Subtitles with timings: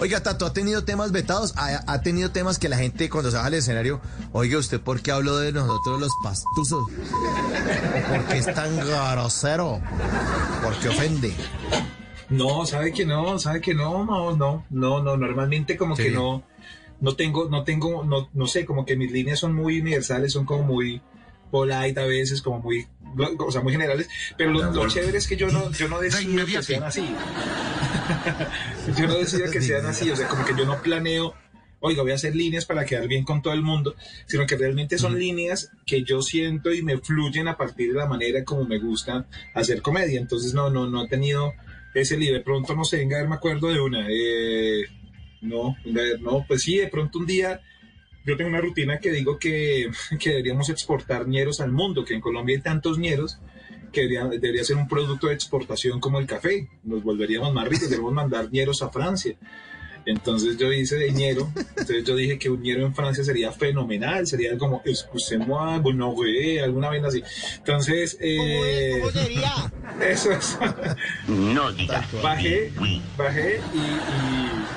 [0.00, 1.52] Oiga, Tato, ¿ha tenido temas vetados?
[1.56, 4.00] ¿Ha, ha tenido temas que la gente cuando se baja al escenario,
[4.32, 6.84] oiga, ¿usted por qué habló de nosotros los pastuzos?
[6.84, 9.80] ¿O por qué es tan grosero?
[10.62, 11.34] ¿Por qué ofende?
[12.30, 16.04] No, sabe que no, sabe que no, no, no, no, no, normalmente como Sí.
[16.04, 16.44] que no,
[17.00, 20.44] no tengo, no tengo, no, no sé, como que mis líneas son muy universales, son
[20.44, 21.02] como muy
[21.50, 22.86] polite a veces, como muy,
[23.38, 26.46] o sea, muy generales, pero lo, lo chévere es que yo no, yo no decido
[26.46, 27.04] que sean así.
[28.98, 31.34] yo no decido que sean así, o sea, como que yo no planeo,
[31.80, 33.94] oiga, voy a hacer líneas para quedar bien con todo el mundo,
[34.26, 38.06] sino que realmente son líneas que yo siento y me fluyen a partir de la
[38.06, 40.20] manera como me gusta hacer comedia.
[40.20, 41.54] Entonces, no, no, no he tenido
[41.94, 42.32] ese lío.
[42.32, 44.06] De pronto, no sé, venga, a ver, me acuerdo de una.
[44.10, 44.84] eh,
[45.40, 47.60] no, venga, a ver, no, pues sí, de pronto un día
[48.24, 49.90] yo tengo una rutina que digo que,
[50.20, 53.38] que deberíamos exportar ñeros al mundo, que en Colombia hay tantos ñeros
[53.92, 56.68] que debería, debería ser un producto de exportación como el café.
[56.84, 59.36] Nos volveríamos más ricos, debemos mandar ñeros a Francia.
[60.08, 64.26] Entonces yo hice de ñero, entonces yo dije que un ñero en Francia sería fenomenal,
[64.26, 67.22] sería como, excusez-moi, bueno, güey, alguna vez así.
[67.58, 69.52] Entonces, eh, sería?
[70.08, 70.58] eso es.
[71.28, 72.06] No digas.
[72.22, 72.72] bajé,
[73.18, 74.67] bajé y, y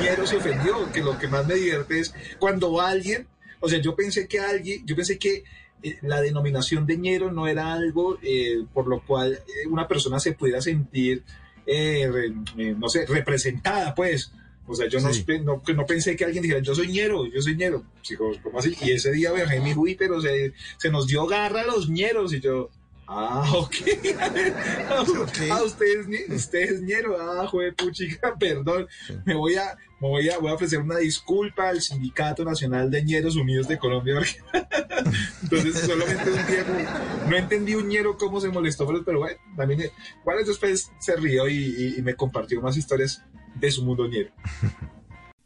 [0.00, 3.26] ñero se ofendió, que lo que más me divierte es cuando alguien,
[3.60, 5.44] o sea, yo pensé que alguien, yo pensé que
[5.82, 10.18] eh, la denominación de ñero no era algo eh, por lo cual eh, una persona
[10.20, 11.22] se pudiera sentir,
[11.66, 14.32] eh, re- no sé, representada, pues.
[14.66, 15.26] O sea, yo no, Sí.
[15.42, 17.84] no, que no pensé que alguien dijera, yo soy ñero, yo soy ñero.
[18.00, 18.74] Sí, como- ¿cómo así?
[18.80, 22.32] Y ese día viajé mi uy, pero se, se nos dio garra a los ñeros
[22.32, 22.70] y yo,
[23.06, 23.74] ah, ok.
[25.50, 28.86] ah, usted es, ñe- usted es ñero, ah, joder, puchica, perdón.
[29.24, 33.02] Me voy a, me voy a, voy a ofrecer una disculpa al Sindicato Nacional de
[33.04, 34.16] Ñeros Unidos de Colombia.
[35.42, 39.90] Entonces, solamente un como- no entendí un ñero cómo se molestó, pero, bueno, también,
[40.24, 43.22] bueno, después se rió y, y- y me compartió más historias
[43.54, 44.30] de su mundo ñero.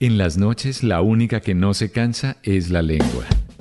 [0.00, 3.26] En las noches la única que no se cansa es la lengua.